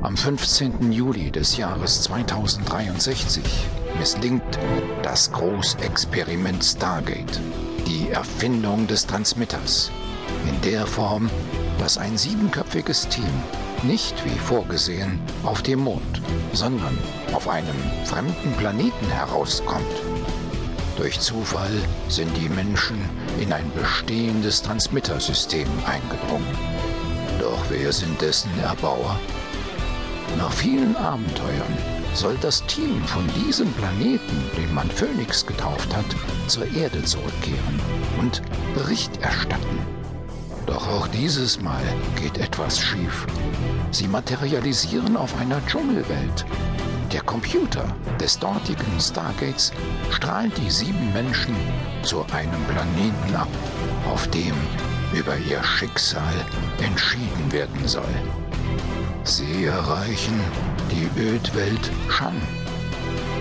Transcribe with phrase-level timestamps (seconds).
[0.00, 0.92] Am 15.
[0.92, 3.42] Juli des Jahres 2063
[3.98, 4.56] misslingt
[5.02, 7.40] das Großexperiment Stargate,
[7.84, 9.90] die Erfindung des Transmitters,
[10.46, 11.28] in der Form,
[11.80, 13.42] dass ein siebenköpfiges Team
[13.82, 16.22] nicht wie vorgesehen auf dem Mond,
[16.52, 16.96] sondern
[17.32, 19.84] auf einem fremden Planeten herauskommt.
[20.96, 21.76] Durch Zufall
[22.08, 23.00] sind die Menschen
[23.40, 26.56] in ein bestehendes Transmittersystem eingedrungen.
[27.40, 29.18] Doch wer sind dessen Erbauer?
[30.36, 31.76] Nach vielen Abenteuern
[32.14, 36.04] soll das Team von diesem Planeten, den man Phoenix getauft hat,
[36.46, 37.80] zur Erde zurückkehren
[38.18, 38.42] und
[38.74, 39.78] Bericht erstatten.
[40.66, 41.82] Doch auch dieses Mal
[42.20, 43.26] geht etwas schief.
[43.90, 46.44] Sie materialisieren auf einer Dschungelwelt.
[47.12, 47.86] Der Computer
[48.20, 49.72] des dortigen Stargates
[50.10, 51.54] strahlt die sieben Menschen
[52.02, 53.48] zu einem Planeten ab,
[54.12, 54.54] auf dem
[55.14, 56.34] über ihr Schicksal
[56.82, 58.47] entschieden werden soll.
[59.28, 60.40] Sie erreichen
[60.90, 62.34] die Ödwelt Shan.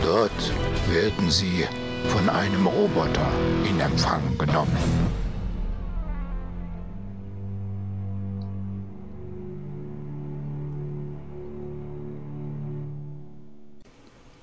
[0.03, 0.51] Dort
[0.91, 1.65] werden sie
[2.09, 3.31] von einem Roboter
[3.63, 4.77] in Empfang genommen.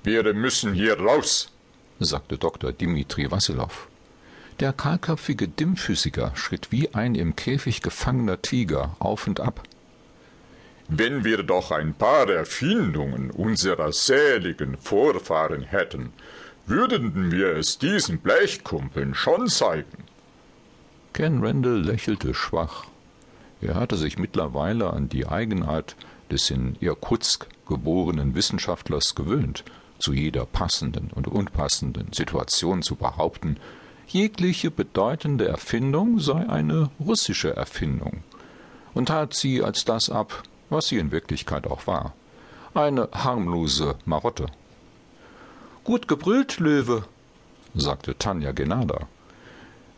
[0.03, 1.51] Wir müssen hier raus,
[1.99, 2.71] sagte Dr.
[2.71, 3.87] Dimitri Wassilov.
[4.59, 9.61] Der kahlköpfige Dimmphysiker schritt wie ein im Käfig gefangener Tiger auf und ab.
[10.87, 16.13] Wenn wir doch ein paar Erfindungen unserer seligen Vorfahren hätten,
[16.67, 20.03] würden wir es diesen Blechkumpeln schon zeigen.
[21.13, 22.85] Ken Randall lächelte schwach.
[23.61, 25.95] Er hatte sich mittlerweile an die Eigenart
[26.29, 29.63] des in Irkutsk geborenen Wissenschaftlers gewöhnt,
[29.97, 33.57] zu jeder passenden und unpassenden Situation zu behaupten,
[34.07, 38.23] jegliche bedeutende Erfindung sei eine russische Erfindung,
[38.93, 42.13] und tat sie als das ab, was sie in Wirklichkeit auch war.
[42.73, 44.47] Eine harmlose Marotte.
[45.83, 47.05] Gut gebrüllt, Löwe,
[47.75, 49.07] sagte Tanja Genada.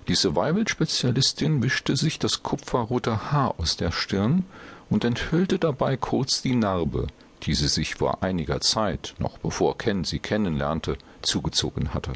[0.07, 4.45] Die Survival-Spezialistin wischte sich das kupferrote Haar aus der Stirn
[4.89, 7.07] und enthüllte dabei kurz die Narbe,
[7.43, 12.13] die sie sich vor einiger Zeit, noch bevor Ken sie kennenlernte, zugezogen hatte.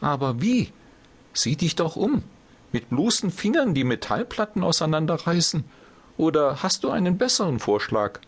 [0.00, 0.72] Aber wie?
[1.32, 2.22] Sieh dich doch um.
[2.72, 5.64] Mit bloßen Fingern die Metallplatten auseinanderreißen
[6.16, 8.20] oder hast du einen besseren Vorschlag?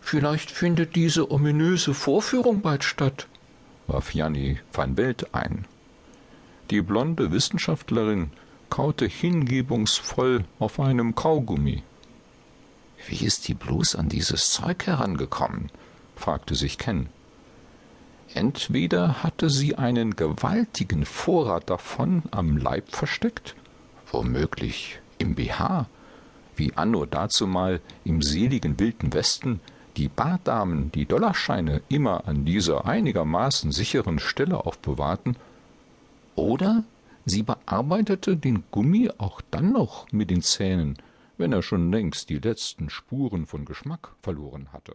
[0.00, 3.26] Vielleicht findet diese ominöse Vorführung bald statt,
[3.86, 5.66] warf Janni van Welt ein.
[6.70, 8.30] Die blonde Wissenschaftlerin
[8.70, 11.82] kaute hingebungsvoll auf einem Kaugummi.
[13.08, 15.70] Wie ist die bloß an dieses Zeug herangekommen?
[16.14, 17.08] fragte sich Ken.
[18.32, 23.56] Entweder hatte sie einen gewaltigen Vorrat davon am Leib versteckt,
[24.12, 25.88] womöglich im BH,
[26.60, 29.60] wie anno dazumal im seligen wilden Westen
[29.96, 35.36] die Bardamen die Dollarscheine immer an dieser einigermaßen sicheren Stelle aufbewahrten,
[36.36, 36.84] oder
[37.24, 40.96] sie bearbeitete den Gummi auch dann noch mit den Zähnen,
[41.38, 44.94] wenn er schon längst die letzten Spuren von Geschmack verloren hatte.